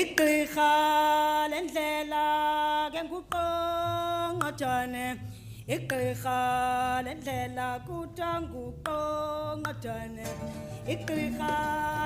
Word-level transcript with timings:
igqirha 0.00 0.70
lendlela 1.52 2.26
ke 2.92 3.00
nguqongqothane 3.08 5.06
igqirha 5.74 6.38
lendlela 7.06 7.68
kuthiwa 7.86 8.32
nguqongqothane 8.44 10.28
igqirha 10.94 11.52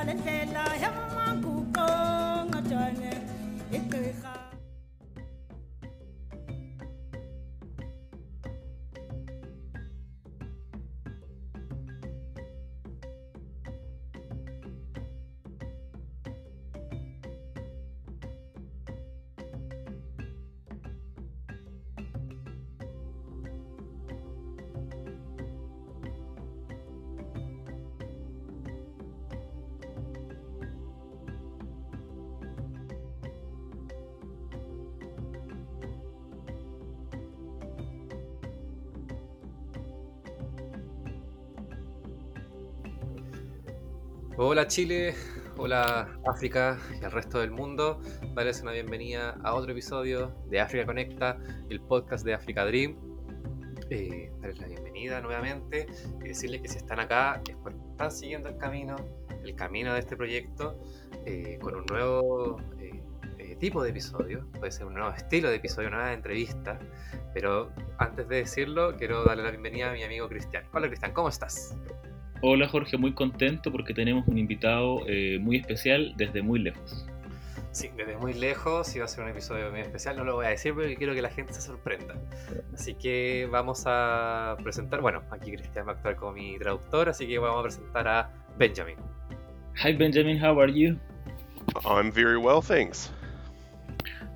lendlela 0.06 0.64
yama 0.82 1.26
Hola 44.40 44.68
Chile, 44.68 45.16
hola 45.56 46.16
África 46.24 46.78
y 47.00 47.04
al 47.04 47.10
resto 47.10 47.40
del 47.40 47.50
mundo. 47.50 48.00
Darles 48.36 48.62
una 48.62 48.70
bienvenida 48.70 49.36
a 49.42 49.52
otro 49.52 49.72
episodio 49.72 50.32
de 50.48 50.60
África 50.60 50.86
Conecta, 50.86 51.40
el 51.68 51.80
podcast 51.80 52.24
de 52.24 52.34
Africa 52.34 52.64
Dream. 52.64 52.96
Eh, 53.90 54.30
darles 54.40 54.60
la 54.60 54.68
bienvenida 54.68 55.20
nuevamente 55.20 55.88
y 56.20 56.28
decirles 56.28 56.62
que 56.62 56.68
si 56.68 56.76
están 56.76 57.00
acá 57.00 57.42
es 57.48 57.56
están 57.90 58.12
siguiendo 58.12 58.48
el 58.48 58.58
camino, 58.58 58.94
el 59.42 59.56
camino 59.56 59.92
de 59.94 59.98
este 59.98 60.16
proyecto, 60.16 60.78
eh, 61.26 61.58
con 61.60 61.74
un 61.74 61.86
nuevo 61.86 62.60
eh, 62.78 63.02
eh, 63.38 63.56
tipo 63.56 63.82
de 63.82 63.90
episodio, 63.90 64.46
puede 64.52 64.70
ser 64.70 64.86
un 64.86 64.94
nuevo 64.94 65.10
estilo 65.10 65.50
de 65.50 65.56
episodio, 65.56 65.88
una 65.88 65.96
nueva 65.96 66.12
entrevista. 66.12 66.78
Pero 67.34 67.72
antes 67.98 68.28
de 68.28 68.36
decirlo, 68.36 68.96
quiero 68.96 69.24
darle 69.24 69.42
la 69.42 69.50
bienvenida 69.50 69.90
a 69.90 69.94
mi 69.94 70.04
amigo 70.04 70.28
Cristian. 70.28 70.62
Hola 70.72 70.86
Cristian, 70.86 71.12
¿cómo 71.12 71.28
estás? 71.28 71.76
Hola 72.40 72.68
Jorge, 72.68 72.96
muy 72.96 73.12
contento 73.14 73.72
porque 73.72 73.92
tenemos 73.92 74.26
un 74.28 74.38
invitado 74.38 75.00
eh, 75.08 75.38
muy 75.40 75.56
especial 75.56 76.14
desde 76.16 76.40
muy 76.40 76.60
lejos. 76.60 77.04
Sí, 77.72 77.90
desde 77.96 78.16
muy 78.16 78.32
lejos 78.32 78.94
y 78.94 79.00
va 79.00 79.06
a 79.06 79.08
ser 79.08 79.24
un 79.24 79.30
episodio 79.30 79.70
muy 79.70 79.80
especial, 79.80 80.16
no 80.16 80.24
lo 80.24 80.36
voy 80.36 80.46
a 80.46 80.50
decir 80.50 80.72
porque 80.72 80.96
quiero 80.96 81.14
que 81.14 81.22
la 81.22 81.30
gente 81.30 81.52
se 81.52 81.60
sorprenda. 81.60 82.14
Así 82.72 82.94
que 82.94 83.48
vamos 83.50 83.82
a 83.86 84.56
presentar, 84.62 85.00
bueno, 85.00 85.22
aquí 85.30 85.50
Cristian 85.50 85.86
va 85.86 85.92
a 85.92 85.94
actuar 85.96 86.14
como 86.16 86.32
mi 86.32 86.56
traductor, 86.58 87.08
así 87.08 87.26
que 87.26 87.38
vamos 87.38 87.60
a 87.60 87.62
presentar 87.64 88.06
a 88.06 88.30
Benjamin. 88.56 88.96
Hi 89.84 89.92
Benjamin, 89.92 90.42
how 90.42 90.60
are 90.60 90.72
you? 90.72 90.96
I'm 91.84 92.12
very 92.12 92.36
well, 92.38 92.62
thanks. 92.62 93.10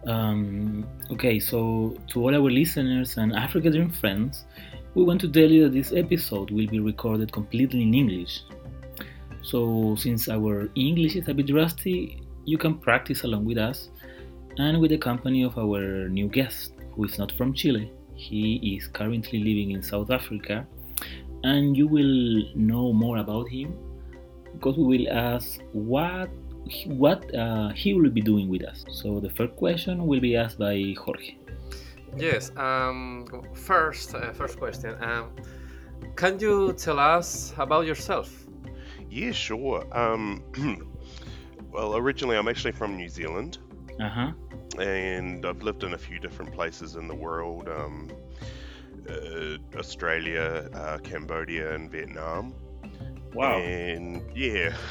Um, 0.06 0.84
okay, 1.12 1.38
so 1.38 1.96
to 2.08 2.20
all 2.20 2.34
our 2.34 2.50
listeners 2.50 3.16
and 3.16 3.32
Africa 3.34 3.70
Dream 3.70 3.90
friends, 3.90 4.44
we 4.94 5.02
want 5.02 5.20
to 5.22 5.28
tell 5.28 5.50
you 5.50 5.64
that 5.64 5.72
this 5.72 5.92
episode 5.92 6.50
will 6.50 6.66
be 6.66 6.78
recorded 6.78 7.32
completely 7.32 7.82
in 7.82 7.94
English. 7.94 8.42
So, 9.42 9.96
since 9.96 10.28
our 10.28 10.68
English 10.74 11.16
is 11.16 11.28
a 11.28 11.34
bit 11.34 11.52
rusty, 11.52 12.22
you 12.44 12.58
can 12.58 12.78
practice 12.78 13.24
along 13.24 13.44
with 13.44 13.58
us 13.58 13.88
and 14.58 14.80
with 14.80 14.90
the 14.90 14.98
company 14.98 15.42
of 15.42 15.56
our 15.56 16.08
new 16.08 16.28
guest, 16.28 16.74
who 16.94 17.04
is 17.04 17.18
not 17.18 17.32
from 17.32 17.54
Chile. 17.54 17.90
He 18.14 18.76
is 18.76 18.86
currently 18.86 19.38
living 19.38 19.70
in 19.70 19.82
South 19.82 20.10
Africa, 20.10 20.66
and 21.42 21.76
you 21.76 21.88
will 21.88 22.44
know 22.54 22.92
more 22.92 23.18
about 23.18 23.48
him 23.48 23.74
because 24.52 24.76
we 24.76 24.98
will 24.98 25.12
ask 25.12 25.60
what 25.72 26.30
what 26.86 27.34
uh, 27.34 27.70
he 27.70 27.94
will 27.94 28.10
be 28.10 28.20
doing 28.20 28.48
with 28.48 28.62
us. 28.62 28.84
So, 28.92 29.20
the 29.20 29.30
first 29.30 29.56
question 29.56 30.06
will 30.06 30.20
be 30.20 30.36
asked 30.36 30.58
by 30.58 30.94
Jorge. 30.98 31.41
Yes, 32.16 32.50
um, 32.56 33.26
first, 33.54 34.14
uh, 34.14 34.32
first 34.32 34.58
question. 34.58 34.96
Um, 35.02 35.30
can 36.16 36.38
you 36.38 36.72
tell 36.74 36.98
us 36.98 37.54
about 37.58 37.86
yourself? 37.86 38.46
Yeah, 39.10 39.32
sure. 39.32 39.86
Um, 39.96 40.42
well, 41.70 41.96
originally, 41.96 42.36
I'm 42.36 42.48
actually 42.48 42.72
from 42.72 42.96
New 42.96 43.08
Zealand, 43.08 43.58
Uh 44.00 44.08
huh. 44.08 44.32
and 44.78 45.44
I've 45.46 45.62
lived 45.62 45.84
in 45.84 45.94
a 45.94 45.98
few 45.98 46.18
different 46.18 46.52
places 46.52 46.96
in 46.96 47.08
the 47.08 47.14
world 47.14 47.68
um, 47.68 48.10
uh, 49.08 49.56
Australia, 49.78 50.68
uh, 50.74 50.98
Cambodia, 50.98 51.74
and 51.74 51.90
Vietnam. 51.90 52.54
Wow. 53.34 53.58
And 53.58 54.22
yeah. 54.36 54.74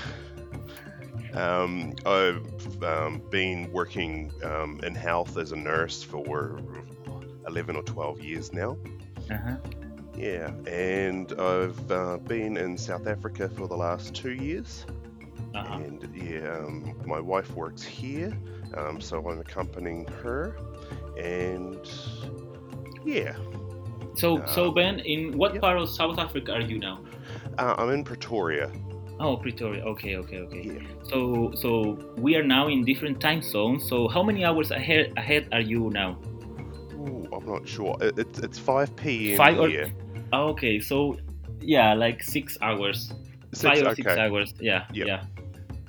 Um, 1.34 1.94
I've 2.06 2.84
um, 2.84 3.22
been 3.30 3.72
working 3.72 4.34
um, 4.44 4.82
in 4.84 4.94
health 4.94 5.38
as 5.38 5.54
a 5.54 5.56
nurse 5.56 6.04
for 6.04 6.60
11 7.48 7.76
or 7.76 7.84
12 7.84 8.22
years 8.22 8.54
now. 8.54 8.78
Uh 9.30 9.38
huh. 9.38 9.56
Yeah, 10.18 10.52
and 10.68 11.32
I've 11.40 11.92
uh, 11.92 12.18
been 12.18 12.58
in 12.58 12.78
South 12.78 13.08
Africa 13.08 13.50
for 13.50 13.68
the 13.68 13.76
last 13.78 14.14
two 14.14 14.34
years. 14.34 14.86
Uh 15.56 15.64
huh. 15.64 15.76
And 15.78 16.10
yeah, 16.16 16.58
um, 16.60 16.96
my 17.06 17.20
wife 17.20 17.54
works 17.56 17.82
here, 17.84 18.38
um, 18.78 19.00
so 19.02 19.18
I'm 19.28 19.40
accompanying 19.40 20.06
her. 20.24 20.56
And 21.18 21.80
yeah, 23.06 23.36
So, 24.16 24.44
so 24.46 24.68
Um, 24.68 24.74
Ben, 24.76 25.00
in 25.00 25.38
what 25.38 25.54
yep. 25.54 25.62
part 25.62 25.78
of 25.78 25.90
South 25.90 26.20
Africa 26.20 26.54
are 26.54 26.62
you 26.62 26.78
now? 26.80 27.00
uh, 27.58 27.76
I'm 27.78 27.90
in 27.92 28.04
Pretoria. 28.04 28.70
Oh, 29.20 29.38
Pretoria. 29.38 29.84
Okay, 29.86 30.16
okay, 30.18 30.38
okay. 30.40 30.62
Yeah. 30.66 30.80
So, 31.04 31.52
so 31.56 31.98
we 32.18 32.36
are 32.36 32.44
now 32.44 32.68
in 32.68 32.84
different 32.86 33.20
time 33.22 33.42
zones. 33.42 33.88
So, 33.88 34.08
how 34.08 34.24
many 34.24 34.44
hours 34.44 34.72
ahead 34.72 35.14
ahead 35.16 35.48
are 35.52 35.62
you 35.62 35.90
now? 35.92 36.18
I'm 37.42 37.48
not 37.48 37.68
sure. 37.68 37.98
It, 38.02 38.18
it's 38.18 38.40
it's 38.40 38.60
5 38.60 38.96
p.m. 38.96 39.38
Five 39.38 39.60
or- 39.60 39.70
here. 39.70 39.92
Oh, 40.34 40.50
okay, 40.50 40.80
so 40.80 41.18
yeah, 41.60 41.94
like 41.94 42.24
six 42.24 42.58
hours, 42.62 43.12
Six, 43.54 43.62
five 43.80 43.86
or 43.86 43.96
six 43.96 44.08
hours. 44.08 44.54
Yeah, 44.60 44.86
Yep. 44.94 45.08
yeah. 45.08 45.24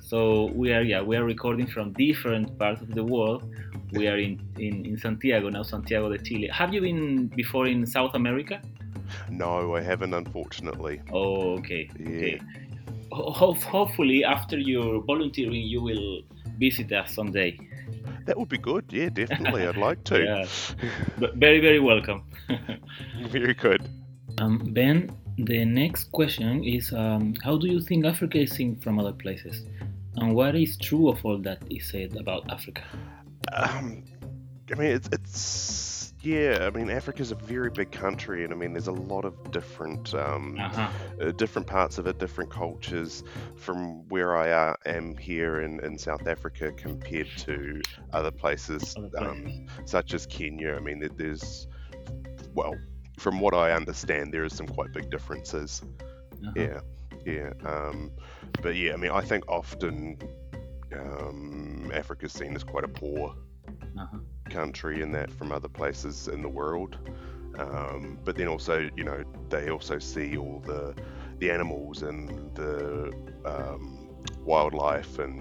So 0.01 0.51
we 0.53 0.73
are 0.73 0.81
yeah 0.81 1.01
we 1.01 1.15
are 1.15 1.23
recording 1.23 1.65
from 1.67 1.93
different 1.93 2.57
parts 2.59 2.81
of 2.81 2.93
the 2.93 3.03
world. 3.03 3.43
We 3.93 4.07
are 4.07 4.17
in, 4.17 4.39
in, 4.57 4.85
in 4.87 4.97
Santiago 4.97 5.49
now, 5.49 5.61
Santiago 5.63 6.09
de 6.09 6.17
Chile. 6.17 6.47
Have 6.51 6.73
you 6.73 6.81
been 6.81 7.27
before 7.27 7.67
in 7.67 7.85
South 7.85 8.15
America? 8.15 8.59
No, 9.29 9.75
I 9.75 9.81
haven't, 9.81 10.15
unfortunately. 10.15 10.99
Oh, 11.11 11.57
okay. 11.59 11.87
Yeah. 11.99 12.07
Okay. 12.07 12.41
Ho- 13.11 13.53
hopefully, 13.53 14.23
after 14.23 14.57
your 14.57 15.03
volunteering, 15.03 15.61
you 15.61 15.81
will 15.83 16.21
visit 16.57 16.91
us 16.91 17.13
someday. 17.13 17.55
That 18.25 18.37
would 18.37 18.49
be 18.49 18.57
good. 18.57 18.85
Yeah, 18.89 19.09
definitely. 19.09 19.67
I'd 19.67 19.77
like 19.77 20.03
to. 20.05 20.23
Yeah. 20.23 20.45
But 21.17 21.35
very, 21.35 21.59
very 21.59 21.79
welcome. 21.79 22.23
Very 23.29 23.53
good. 23.53 23.81
um, 24.39 24.59
ben, 24.73 25.11
the 25.37 25.65
next 25.65 26.11
question 26.11 26.63
is 26.63 26.91
um, 26.93 27.35
How 27.43 27.57
do 27.57 27.67
you 27.67 27.81
think 27.81 28.05
Africa 28.05 28.39
is 28.39 28.51
seen 28.51 28.75
from 28.77 28.99
other 28.99 29.13
places? 29.13 29.65
And 30.15 30.35
what 30.35 30.55
is 30.55 30.77
true 30.77 31.09
of 31.09 31.23
all 31.25 31.37
that 31.39 31.63
is 31.69 31.89
said 31.89 32.15
about 32.17 32.49
Africa? 32.51 32.83
Um, 33.51 34.03
I 34.71 34.75
mean, 34.75 34.91
it's, 34.91 35.09
it's 35.11 36.02
yeah. 36.23 36.59
I 36.61 36.69
mean, 36.75 36.89
Africa's 36.89 37.31
a 37.31 37.35
very 37.35 37.69
big 37.69 37.91
country, 37.91 38.43
and 38.43 38.51
I 38.53 38.55
mean, 38.55 38.73
there's 38.73 38.87
a 38.87 38.91
lot 38.91 39.25
of 39.25 39.51
different 39.51 40.13
um, 40.15 40.57
Uh-huh. 40.59 40.89
uh, 41.21 41.31
different 41.31 41.67
parts 41.67 41.97
of 41.99 42.07
it, 42.07 42.17
different 42.17 42.49
cultures 42.49 43.23
from 43.55 44.07
where 44.09 44.35
I 44.35 44.49
uh, 44.51 44.75
am 44.85 45.15
here 45.17 45.61
in, 45.61 45.83
in 45.83 45.97
South 45.97 46.25
Africa 46.27 46.71
compared 46.71 47.27
to 47.39 47.81
other 48.11 48.31
places, 48.31 48.95
Other. 48.97 49.29
Um, 49.29 49.67
such 49.85 50.13
as 50.13 50.25
Kenya. 50.25 50.75
I 50.75 50.79
mean, 50.79 50.99
there- 50.99 51.09
there's 51.15 51.67
well, 52.55 52.73
from 53.17 53.39
what 53.39 53.53
I 53.53 53.71
understand, 53.73 54.33
there 54.33 54.43
is 54.43 54.55
some 54.55 54.67
quite 54.67 54.91
big 54.93 55.09
differences. 55.11 55.81
Uh-huh. 56.33 56.51
Yeah, 56.55 56.79
yeah. 57.25 57.53
Um, 57.65 58.11
but 58.61 58.75
yeah, 58.75 58.93
I 58.93 58.97
mean, 58.97 59.11
I 59.11 59.21
think 59.21 59.43
often 59.47 60.17
um, 60.95 61.91
Africa's 61.93 62.31
seen 62.33 62.55
as 62.55 62.63
quite 62.63 62.83
a 62.83 62.87
poor 62.87 63.35
Uh-huh. 63.97 64.17
Country 64.53 65.01
and 65.03 65.13
that 65.15 65.29
from 65.37 65.51
other 65.51 65.69
places 65.69 66.27
in 66.27 66.41
the 66.41 66.49
world. 66.61 66.97
Um, 67.57 68.17
but 68.25 68.35
then 68.35 68.47
also, 68.47 68.75
you 68.99 69.03
know, 69.03 69.23
they 69.49 69.69
also 69.69 69.99
see 69.99 70.37
all 70.37 70.61
the 70.65 70.93
the 71.39 71.51
animals 71.51 72.03
and 72.03 72.29
the 72.55 73.11
um, 73.45 73.81
wildlife 74.45 75.13
and 75.19 75.35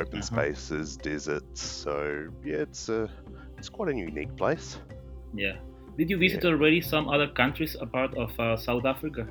open 0.00 0.20
Uh-huh. 0.20 0.32
spaces, 0.32 0.96
deserts. 0.96 1.60
So 1.84 1.94
yeah, 2.44 2.62
it's 2.66 2.88
a 2.88 3.08
it's 3.58 3.70
quite 3.70 3.88
a 3.94 3.96
unique 3.96 4.34
place. 4.36 4.78
Yeah. 5.34 5.56
Did 5.98 6.10
you 6.10 6.18
visit 6.18 6.44
already 6.44 6.80
some 6.82 7.08
other 7.08 7.28
countries 7.32 7.76
apart 7.80 8.14
of 8.16 8.30
uh, 8.38 8.56
South 8.56 8.84
Africa? 8.84 9.26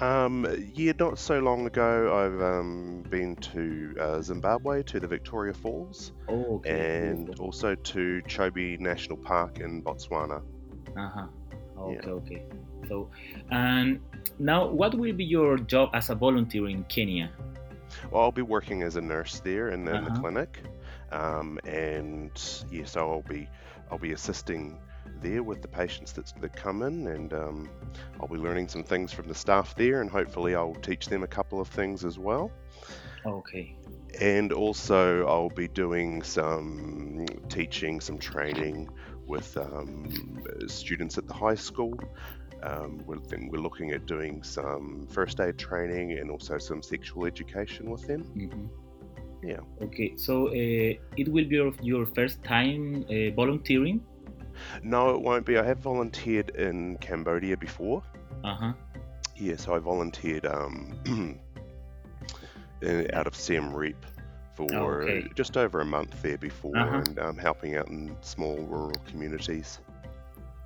Um, 0.00 0.46
yeah, 0.74 0.92
not 0.98 1.18
so 1.18 1.38
long 1.38 1.66
ago, 1.66 2.14
I've 2.16 2.40
um, 2.42 3.04
been 3.10 3.36
to 3.36 3.94
uh, 4.00 4.20
Zimbabwe, 4.22 4.82
to 4.84 4.98
the 5.00 5.06
Victoria 5.06 5.54
Falls, 5.54 6.12
Oh, 6.28 6.56
okay. 6.56 6.70
and 6.72 7.38
also 7.38 7.74
to 7.74 8.22
Chobe 8.26 8.80
National 8.80 9.16
Park 9.18 9.60
in 9.60 9.82
Botswana. 9.82 10.42
Uh 10.96 11.08
huh. 11.08 11.26
Okay, 11.78 11.94
Yeah. 12.06 12.12
okay. 12.12 12.42
So, 12.88 13.10
and 13.50 14.00
now, 14.38 14.68
what 14.68 14.94
will 14.94 15.12
be 15.12 15.24
your 15.24 15.58
job 15.58 15.90
as 15.94 16.10
a 16.10 16.14
volunteer 16.14 16.68
in 16.68 16.84
Kenya? 16.84 17.30
Well, 18.10 18.22
I'll 18.22 18.32
be 18.32 18.42
working 18.42 18.82
as 18.82 18.96
a 18.96 19.00
nurse 19.00 19.40
there 19.40 19.68
in, 19.70 19.86
in 19.86 20.04
the 20.04 20.10
Uh-huh. 20.10 20.20
clinic, 20.20 20.58
um, 21.12 21.58
and 21.64 22.30
yeah, 22.70 22.84
so 22.84 23.10
I'll 23.10 23.22
be 23.22 23.48
I'll 23.90 23.98
be 23.98 24.12
assisting 24.12 24.78
there 25.24 25.42
with 25.42 25.60
the 25.62 25.68
patients 25.68 26.12
that, 26.12 26.32
that 26.40 26.52
come 26.54 26.82
in, 26.82 27.08
and 27.08 27.32
um, 27.32 27.70
I'll 28.20 28.28
be 28.28 28.36
learning 28.36 28.68
some 28.68 28.84
things 28.84 29.12
from 29.12 29.26
the 29.26 29.34
staff 29.34 29.74
there, 29.74 30.00
and 30.02 30.10
hopefully 30.10 30.54
I'll 30.54 30.80
teach 30.90 31.06
them 31.06 31.22
a 31.24 31.26
couple 31.38 31.60
of 31.60 31.68
things 31.68 32.04
as 32.04 32.16
well. 32.18 32.52
Okay. 33.26 33.76
And 34.20 34.52
also, 34.52 35.26
I'll 35.26 35.56
be 35.64 35.68
doing 35.84 36.22
some 36.22 37.26
teaching, 37.48 38.00
some 38.00 38.18
training 38.18 38.88
with 39.26 39.56
um, 39.56 39.88
students 40.68 41.18
at 41.18 41.26
the 41.26 41.34
high 41.34 41.56
school. 41.56 41.98
Um, 42.62 43.02
we're, 43.06 43.18
then 43.30 43.48
we're 43.50 43.64
looking 43.68 43.90
at 43.90 44.06
doing 44.06 44.42
some 44.42 45.06
first 45.10 45.40
aid 45.40 45.58
training 45.58 46.06
and 46.18 46.30
also 46.30 46.58
some 46.58 46.80
sexual 46.82 47.26
education 47.26 47.90
with 47.90 48.06
them. 48.06 48.22
hmm 48.22 48.66
Yeah. 49.42 49.62
Okay. 49.86 50.10
So, 50.16 50.34
uh, 50.48 50.92
it 51.20 51.26
will 51.34 51.48
be 51.52 51.56
your, 51.56 51.72
your 51.82 52.06
first 52.06 52.36
time 52.44 53.04
uh, 53.10 53.34
volunteering. 53.34 53.98
No, 54.82 55.14
it 55.14 55.20
won't 55.20 55.44
be. 55.46 55.58
I 55.58 55.64
have 55.64 55.78
volunteered 55.78 56.50
in 56.50 56.96
Cambodia 56.98 57.56
before. 57.56 58.02
Uh 58.42 58.54
huh. 58.54 58.72
Yeah, 59.36 59.56
so 59.56 59.74
I 59.74 59.78
volunteered 59.78 60.46
um, 60.46 60.94
in- 62.82 63.08
out 63.14 63.26
of 63.26 63.34
Siem 63.34 63.72
Reap 63.74 64.04
for 64.54 65.02
Okay. 65.02 65.26
just 65.34 65.56
over 65.56 65.80
a 65.80 65.84
month 65.84 66.22
there 66.22 66.38
before 66.38 66.76
Uh-huh. 66.78 66.98
and 66.98 67.18
um, 67.18 67.36
helping 67.38 67.76
out 67.76 67.88
in 67.88 68.16
small 68.20 68.56
rural 68.58 68.94
communities. 69.08 69.80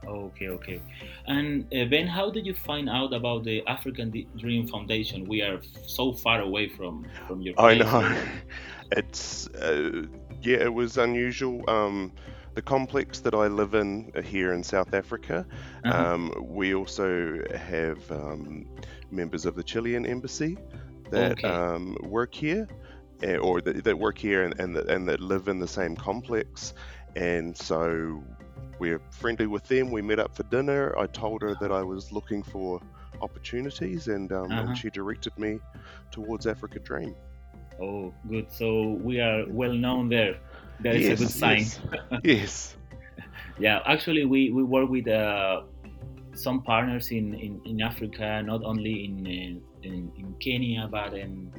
Okay, 0.07 0.49
okay. 0.49 0.81
And 1.27 1.65
uh, 1.75 1.85
Ben, 1.87 2.07
how 2.07 2.31
did 2.31 2.47
you 2.47 2.55
find 2.55 2.89
out 2.89 3.13
about 3.13 3.45
the 3.45 3.67
African 3.67 4.11
Dream 4.37 4.67
Foundation? 4.69 5.27
We 5.27 5.43
are 5.43 5.61
so 5.87 6.13
far 6.13 6.41
away 6.41 6.69
from 6.69 7.05
from 7.27 7.43
your. 7.43 7.55
I 7.59 7.75
place. 7.77 7.93
know. 7.93 8.17
It's, 8.93 9.49
uh, 9.49 10.07
yeah, 10.41 10.57
it 10.65 10.73
was 10.73 10.97
unusual. 10.97 11.63
Um, 11.69 12.13
the 12.59 12.63
complex 12.63 13.21
that 13.21 13.35
I 13.35 13.47
live 13.47 13.75
in 13.75 14.11
uh, 14.17 14.21
here 14.21 14.53
in 14.53 14.65
South 14.65 14.93
Africa, 14.93 15.47
Uh-huh. 15.85 16.15
um, 16.15 16.23
we 16.59 16.75
also 16.75 17.09
have 17.73 18.01
um, 18.11 18.67
members 19.13 19.47
of 19.47 19.55
the 19.55 19.63
Chilean 19.63 20.05
embassy 20.05 20.59
that 21.13 21.39
Okay. 21.39 21.49
um, 21.49 21.97
work 22.03 22.35
here, 22.35 22.67
eh, 23.23 23.37
or 23.37 23.61
that, 23.61 23.85
that 23.85 23.97
work 24.07 24.19
here 24.19 24.43
and, 24.47 24.59
and, 24.61 24.75
that, 24.75 24.87
and 24.95 25.09
that 25.09 25.21
live 25.21 25.47
in 25.47 25.61
the 25.61 25.69
same 25.69 25.95
complex. 25.95 26.75
And 27.15 27.57
so 27.57 27.81
we're 28.81 29.03
friendly 29.23 29.47
with 29.47 29.65
them. 29.73 29.93
We 29.93 30.03
met 30.03 30.19
up 30.19 30.35
for 30.35 30.43
dinner. 30.57 30.99
I 30.99 31.07
told 31.07 31.43
her 31.43 31.55
that 31.61 31.71
I 31.71 31.85
was 31.85 32.11
looking 32.11 32.43
for 32.43 32.81
opportunities, 33.27 34.09
and, 34.09 34.33
um, 34.33 34.51
Uh-huh. 34.51 34.63
and 34.63 34.77
she 34.77 34.91
directed 34.91 35.35
me 35.39 35.61
towards 36.11 36.45
Africa 36.55 36.81
Dream. 36.81 37.15
Oh, 37.81 38.13
good. 38.29 38.47
So 38.51 38.67
we 39.09 39.21
are 39.21 39.47
well 39.61 39.73
known 39.85 40.09
there. 40.09 40.35
That 40.81 40.97
is 40.97 41.09
a 41.09 41.17
good 41.17 41.31
sign. 41.31 41.59
Yes. 41.59 41.81
yes. 42.25 42.77
Yeah, 43.59 43.81
actually, 43.87 44.25
we, 44.25 44.51
we 44.51 44.63
work 44.63 44.89
with 44.89 45.09
uh, 45.09 45.63
some 46.35 46.63
partners 46.63 47.11
in, 47.11 47.35
in, 47.35 47.61
in 47.65 47.83
Africa, 47.83 48.43
not 48.45 48.63
only 48.63 49.05
in, 49.05 49.27
uh, 49.27 49.69
in 49.83 50.13
in 50.17 50.35
Kenya, 50.41 50.89
but 50.91 51.15
in 51.15 51.53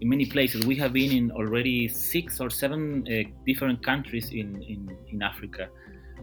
in 0.00 0.08
many 0.08 0.26
places. 0.26 0.66
We 0.66 0.76
have 0.76 0.92
been 0.92 1.12
in 1.12 1.30
already 1.30 1.88
six 1.88 2.40
or 2.40 2.50
seven 2.50 3.06
uh, 3.08 3.28
different 3.46 3.84
countries 3.84 4.30
in 4.30 4.62
in, 4.62 4.96
in 5.08 5.22
Africa. 5.22 5.68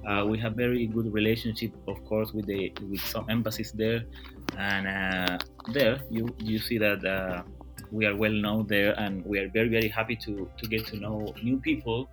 Uh, 0.07 0.25
we 0.25 0.37
have 0.39 0.55
very 0.55 0.85
good 0.85 1.13
relationship, 1.13 1.71
of 1.87 2.03
course, 2.05 2.33
with 2.33 2.45
the 2.45 2.73
with 2.89 3.01
some 3.01 3.29
embassies 3.29 3.71
there, 3.71 4.03
and 4.57 4.87
uh, 4.87 5.37
there 5.71 6.01
you 6.09 6.27
you 6.39 6.59
see 6.59 6.77
that 6.77 7.05
uh, 7.05 7.43
we 7.91 8.05
are 8.05 8.15
well 8.15 8.33
known 8.33 8.67
there, 8.67 8.93
and 8.99 9.25
we 9.25 9.39
are 9.39 9.49
very 9.49 9.69
very 9.69 9.87
happy 9.87 10.15
to 10.17 10.49
to 10.57 10.67
get 10.67 10.85
to 10.87 10.97
know 10.97 11.33
new 11.41 11.57
people 11.57 12.09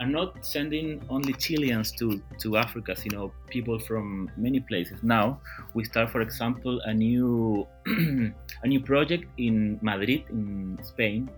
and 0.00 0.10
not 0.12 0.44
sending 0.44 1.00
only 1.10 1.32
Chileans 1.34 1.92
to, 1.92 2.20
to 2.38 2.56
Africa, 2.56 2.96
you 3.04 3.10
know, 3.10 3.32
people 3.48 3.78
from 3.78 4.30
many 4.36 4.60
places. 4.60 4.98
Now 5.02 5.40
we 5.74 5.84
start, 5.84 6.10
for 6.10 6.22
example, 6.22 6.80
a 6.86 6.92
new 6.94 7.66
a 8.64 8.66
new 8.66 8.80
project 8.80 9.24
in 9.38 9.78
Madrid, 9.82 10.24
in 10.30 10.78
Spain. 10.82 11.30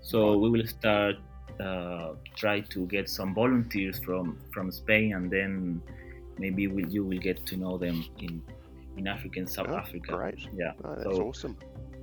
So 0.00 0.38
we 0.38 0.48
will 0.48 0.66
start 0.66 1.16
uh, 1.60 2.14
try 2.36 2.60
to 2.60 2.86
get 2.86 3.08
some 3.08 3.34
volunteers 3.34 3.98
from 3.98 4.38
from 4.54 4.70
Spain, 4.72 5.14
and 5.14 5.30
then 5.30 5.82
maybe 6.38 6.66
will, 6.66 6.88
you 6.88 7.04
will 7.04 7.18
get 7.18 7.44
to 7.46 7.56
know 7.56 7.76
them 7.78 8.04
in 8.20 8.42
in 8.96 9.06
Africa 9.06 9.40
and 9.40 9.48
South 9.50 9.68
Oh, 9.70 9.76
Africa. 9.76 10.12
Great. 10.16 10.40
Yeah. 10.56 10.72
Oh, 10.84 10.94
that's 10.94 11.16
So- 11.16 11.28
awesome. 11.28 11.56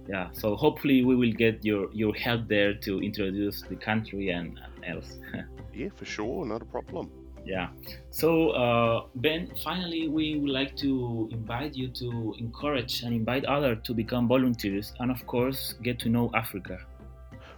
Yeah. 0.08 0.30
So 0.34 0.56
hopefully 0.56 1.04
we 1.04 1.16
will 1.16 1.34
get 1.34 1.66
your 1.66 1.92
your 1.92 2.14
help 2.14 2.48
there 2.48 2.74
to 2.86 3.02
introduce 3.02 3.62
the 3.64 3.76
country 3.76 4.30
and 4.30 4.60
else. 4.84 5.18
Yeah, 5.76 5.90
for 5.94 6.06
sure. 6.06 6.46
Not 6.46 6.62
a 6.62 6.66
problem. 6.66 7.12
Yeah. 7.46 7.68
So, 8.10 8.52
uh, 8.52 9.06
Ben, 9.16 9.52
finally, 9.64 10.08
we 10.08 10.40
would 10.40 10.50
like 10.50 10.76
to 10.78 11.30
invite 11.32 11.76
you 11.76 11.90
to 11.90 12.34
encourage 12.40 13.04
and 13.04 13.14
invite 13.14 13.46
others 13.46 13.80
to 13.84 13.94
become 13.94 14.28
volunteers 14.28 14.94
and, 15.00 15.12
of 15.12 15.28
course, 15.28 15.76
get 15.84 16.00
to 16.00 16.10
know 16.10 16.32
Africa. 16.34 16.80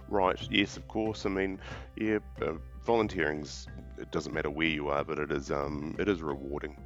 Right. 0.08 0.40
Yes, 0.50 0.76
of 0.76 0.88
course. 0.88 1.26
I 1.26 1.28
mean, 1.28 1.60
yeah, 1.96 2.18
uh, 2.40 2.54
volunteering's 2.84 3.66
it 3.98 4.10
doesn't 4.10 4.32
matter 4.32 4.50
where 4.50 4.66
you 4.68 4.88
are, 4.88 5.04
but 5.04 5.18
it 5.18 5.30
is 5.32 5.50
um 5.50 5.94
it 5.98 6.08
is 6.08 6.22
rewarding. 6.22 6.76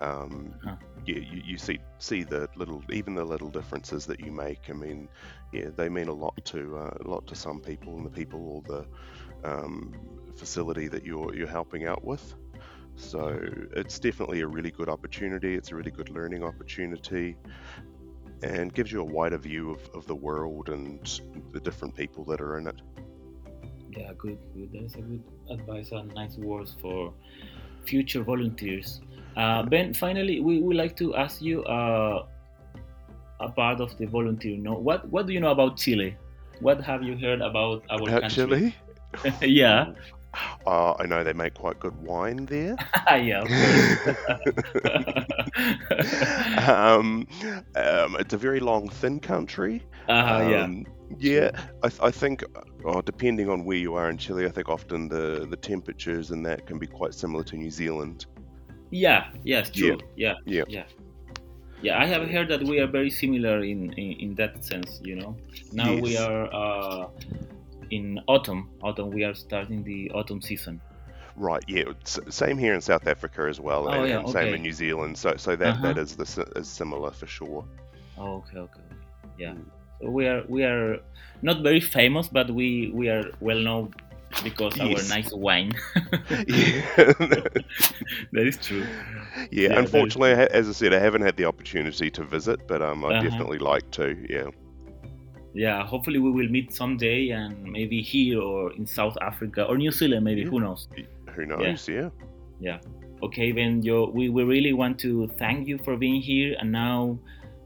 Um, 0.00 0.54
Huh. 0.64 0.76
Yeah, 1.06 1.18
you, 1.18 1.42
you 1.44 1.58
see 1.58 1.80
see 1.98 2.22
the 2.24 2.48
little 2.56 2.82
even 2.90 3.14
the 3.14 3.24
little 3.24 3.50
differences 3.50 4.06
that 4.06 4.20
you 4.20 4.32
make. 4.32 4.68
I 4.70 4.72
mean, 4.72 5.08
yeah, 5.52 5.68
they 5.76 5.88
mean 5.88 6.08
a 6.08 6.12
lot 6.12 6.34
to 6.46 6.76
uh, 6.76 6.96
a 7.04 7.08
lot 7.08 7.26
to 7.28 7.34
some 7.34 7.60
people 7.60 7.96
and 7.96 8.06
the 8.06 8.10
people 8.10 8.40
or 8.48 8.62
the 9.42 9.50
um, 9.50 9.92
facility 10.36 10.88
that 10.88 11.04
you're 11.04 11.34
you're 11.34 11.48
helping 11.48 11.86
out 11.86 12.04
with. 12.04 12.34
So 12.96 13.38
it's 13.76 13.98
definitely 13.98 14.40
a 14.42 14.46
really 14.46 14.70
good 14.70 14.88
opportunity. 14.88 15.54
It's 15.54 15.72
a 15.72 15.76
really 15.76 15.90
good 15.92 16.10
learning 16.10 16.42
opportunity. 16.44 17.36
And 18.42 18.74
gives 18.74 18.90
you 18.90 19.00
a 19.00 19.04
wider 19.04 19.38
view 19.38 19.70
of, 19.70 19.88
of 19.94 20.06
the 20.06 20.14
world 20.14 20.68
and 20.68 21.20
the 21.52 21.60
different 21.60 21.94
people 21.94 22.24
that 22.24 22.40
are 22.40 22.58
in 22.58 22.66
it. 22.66 22.80
Yeah, 23.96 24.12
good, 24.16 24.38
good. 24.54 24.72
That 24.72 24.84
is 24.84 24.94
a 24.94 25.02
good 25.02 25.22
advice 25.50 25.92
and 25.92 26.12
nice 26.14 26.36
words 26.36 26.76
for 26.80 27.12
future 27.84 28.22
volunteers. 28.22 29.00
Uh, 29.36 29.62
ben, 29.62 29.94
finally, 29.94 30.40
we 30.40 30.60
would 30.60 30.76
like 30.76 30.96
to 30.96 31.14
ask 31.14 31.40
you 31.42 31.62
uh, 31.64 32.26
a 33.40 33.48
part 33.48 33.80
of 33.80 33.96
the 33.98 34.06
volunteer. 34.06 34.56
No, 34.56 34.74
what 34.74 35.08
what 35.08 35.26
do 35.26 35.32
you 35.32 35.40
know 35.40 35.50
about 35.50 35.76
Chile? 35.76 36.16
What 36.60 36.80
have 36.82 37.02
you 37.02 37.16
heard 37.16 37.40
about 37.40 37.84
our 37.90 37.98
country? 37.98 38.22
Actually, 38.22 38.74
yeah, 39.42 39.92
uh, 40.66 40.94
I 40.98 41.06
know 41.06 41.24
they 41.24 41.32
make 41.32 41.54
quite 41.54 41.80
good 41.80 41.96
wine 42.02 42.46
there. 42.46 42.76
yeah, 43.08 43.42
um, 46.66 47.26
um, 47.76 48.16
it's 48.18 48.34
a 48.34 48.38
very 48.38 48.60
long, 48.60 48.88
thin 48.88 49.20
country. 49.20 49.82
uh, 50.08 50.46
yeah. 50.48 50.64
Um, 50.64 50.86
yeah, 51.18 51.50
I, 51.82 51.88
th- 51.88 52.00
I 52.02 52.10
think, 52.10 52.42
uh, 52.86 53.02
depending 53.02 53.50
on 53.50 53.64
where 53.64 53.76
you 53.76 53.94
are 53.94 54.08
in 54.08 54.16
Chile, 54.16 54.46
I 54.46 54.50
think 54.50 54.70
often 54.70 55.08
the, 55.08 55.46
the 55.48 55.56
temperatures 55.56 56.30
and 56.30 56.44
that 56.46 56.66
can 56.66 56.78
be 56.78 56.86
quite 56.86 57.12
similar 57.12 57.44
to 57.44 57.56
New 57.56 57.70
Zealand. 57.70 58.26
Yeah, 58.90 59.26
yes, 59.44 59.70
true. 59.70 59.98
Yeah, 60.16 60.34
Yeah. 60.46 60.64
yeah. 60.68 60.84
Yeah, 61.82 62.00
I 62.00 62.06
have 62.06 62.30
heard 62.30 62.48
that 62.48 62.62
we 62.62 62.78
are 62.78 62.86
very 62.86 63.10
similar 63.10 63.64
in, 63.64 63.92
in, 63.94 64.12
in 64.20 64.34
that 64.36 64.64
sense, 64.64 65.00
you 65.02 65.16
know. 65.16 65.36
Now 65.72 65.96
we 65.96 66.16
are 66.16 66.44
uh, 66.54 67.08
in 67.92 68.18
autumn. 68.26 68.70
Autumn, 68.82 69.10
we 69.10 69.22
are 69.24 69.34
starting 69.34 69.84
the 69.84 70.10
autumn 70.14 70.40
season. 70.40 70.80
Right, 71.36 71.64
yeah, 71.66 71.84
same 72.28 72.58
here 72.58 72.74
in 72.74 72.80
South 72.82 73.06
Africa 73.06 73.46
as 73.48 73.58
well, 73.58 73.88
Oh, 73.88 74.02
and, 74.02 74.08
yeah, 74.08 74.18
and 74.20 74.28
same 74.28 74.48
okay. 74.48 74.56
in 74.56 74.62
New 74.62 74.72
Zealand. 74.72 75.16
So, 75.16 75.36
so 75.36 75.56
that, 75.56 75.80
that 75.82 75.96
Uh-huh. 75.96 76.00
is 76.02 76.16
the 76.16 76.26
is 76.56 76.68
similar 76.68 77.10
for 77.10 77.26
sure. 77.26 77.64
Oh, 78.18 78.36
okay, 78.44 78.58
okay, 78.58 78.80
okay. 78.80 79.00
Yeah. 79.38 79.54
Mm. 79.54 79.64
So 80.00 80.10
we 80.10 80.26
are 80.26 80.42
we 80.48 80.64
are 80.64 80.98
not 81.42 81.62
very 81.62 81.80
famous, 81.80 82.28
but 82.28 82.50
we 82.50 82.90
we 82.92 83.08
are 83.08 83.24
well 83.40 83.58
known 83.58 83.94
because 84.44 84.74
Yes. 84.76 85.10
our 85.10 85.16
nice 85.16 85.32
wine. 85.32 85.72
yeah, 86.46 87.04
that 88.32 88.46
is 88.46 88.58
true. 88.58 88.84
yeah. 89.50 89.68
Yeah, 89.68 89.78
unfortunately, 89.78 90.32
I 90.32 90.36
ha- 90.36 90.48
as 90.50 90.68
I 90.68 90.72
said, 90.72 90.92
I 90.92 90.98
haven't 90.98 91.22
had 91.22 91.36
the 91.36 91.44
opportunity 91.46 92.10
to 92.10 92.24
visit, 92.24 92.66
but 92.68 92.82
um, 92.82 93.04
I'd 93.04 93.12
Uh-huh. 93.12 93.30
definitely 93.30 93.58
like 93.58 93.90
to. 93.92 94.04
Yeah, 94.28 94.48
Yeah, 95.54 95.86
hopefully 95.86 96.18
we 96.18 96.30
will 96.30 96.48
meet 96.48 96.72
someday, 96.72 97.30
and 97.30 97.62
maybe 97.62 98.00
here 98.00 98.40
or 98.40 98.72
in 98.72 98.86
South 98.86 99.16
Africa 99.20 99.64
or 99.64 99.76
New 99.76 99.92
Zealand, 99.92 100.24
maybe. 100.24 100.42
Yeah. 100.42 100.48
Who 100.48 100.60
knows? 100.60 100.88
who 101.34 101.46
knows? 101.46 101.62
Yeah, 101.62 101.76
Yeah. 102.60 102.78
Okay, 103.22 103.52
then 103.52 103.82
yo, 103.82 104.08
we, 104.08 104.28
we 104.28 104.42
really 104.44 104.72
want 104.72 104.98
to 105.00 105.28
thank 105.38 105.68
you 105.68 105.78
for 105.78 105.96
being 105.96 106.20
here. 106.20 106.56
And 106.58 106.72
now, 106.72 107.18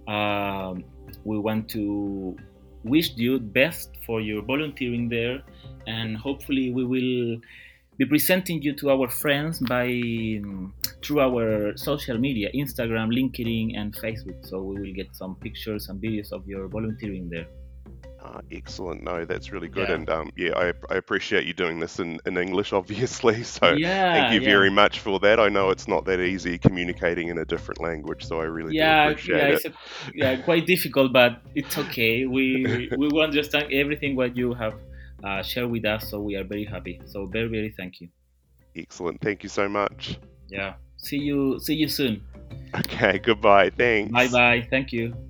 um, 0.08 0.84
we 1.24 1.38
want 1.38 1.68
to 1.70 2.36
wish 2.84 3.16
you 3.16 3.38
best 3.38 3.90
for 4.04 4.20
your 4.20 4.42
volunteering 4.42 5.08
there, 5.08 5.42
and 5.86 6.16
hopefully 6.16 6.72
we 6.72 6.84
will 6.84 7.40
be 7.98 8.04
presenting 8.04 8.60
you 8.62 8.74
to 8.74 8.90
our 8.90 9.08
friends 9.08 9.58
by 9.60 9.86
um, 9.86 10.74
through 11.02 11.20
our 11.20 11.74
social 11.76 12.18
media 12.18 12.50
instagram 12.54 13.08
linkedin 13.10 13.78
and 13.78 13.94
facebook 13.96 14.44
so 14.46 14.60
we 14.60 14.78
will 14.80 14.92
get 14.92 15.08
some 15.16 15.34
pictures 15.36 15.88
and 15.88 16.00
videos 16.02 16.30
of 16.30 16.46
your 16.46 16.68
volunteering 16.68 17.28
there 17.30 17.46
Uh, 18.26 18.40
excellent. 18.50 19.02
No, 19.04 19.24
that's 19.24 19.52
really 19.52 19.68
good. 19.68 19.88
Yeah. 19.88 19.94
And 19.94 20.10
um, 20.10 20.30
yeah, 20.36 20.52
I, 20.56 20.72
I 20.90 20.96
appreciate 20.96 21.46
you 21.46 21.52
doing 21.54 21.78
this 21.78 22.00
in, 22.00 22.18
in 22.26 22.36
English, 22.36 22.72
obviously. 22.80 23.42
So 23.44 23.72
yeah 23.72 24.14
thank 24.14 24.34
you 24.34 24.40
yeah. 24.40 24.54
very 24.54 24.70
much 24.70 24.98
for 25.00 25.20
that. 25.20 25.38
I 25.38 25.48
know 25.48 25.70
it's 25.70 25.86
not 25.86 26.04
that 26.06 26.20
easy 26.20 26.58
communicating 26.58 27.28
in 27.28 27.38
a 27.38 27.44
different 27.44 27.80
language, 27.80 28.24
so 28.24 28.40
I 28.40 28.44
really 28.44 28.74
yeah 28.74 29.06
do 29.06 29.12
appreciate 29.12 29.36
yeah 29.36 29.46
it. 29.48 29.54
it's 29.54 29.64
a, 29.66 29.72
yeah 30.14 30.36
quite 30.36 30.66
difficult 30.66 31.12
but 31.12 31.40
it's 31.54 31.76
okay 31.78 32.26
we 32.26 32.88
we 32.98 33.08
will 33.08 33.22
understand 33.22 33.72
everything 33.72 34.16
what 34.16 34.36
you 34.36 34.54
have 34.54 34.74
uh, 35.24 35.42
shared 35.42 35.70
with 35.70 35.84
us 35.84 36.10
so 36.10 36.20
we 36.20 36.34
are 36.36 36.44
very 36.44 36.64
happy 36.64 37.00
so 37.04 37.26
very 37.26 37.48
very 37.48 37.70
thank 37.76 38.00
you 38.00 38.08
Excellent. 38.76 39.20
Thank 39.22 39.42
you 39.42 39.48
so 39.48 39.68
much. 39.68 40.18
yeah 40.48 40.74
see 40.96 41.18
you 41.18 41.58
see 41.60 41.74
you 41.74 41.88
soon 41.88 42.22
Okay, 42.74 43.18
goodbye. 43.18 43.70
Thanks. 43.70 44.12
bye 44.12 44.28
bye 44.28 44.66
thank 44.70 44.92
you 44.92 45.25